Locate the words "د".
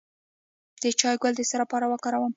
0.81-0.83, 1.37-1.41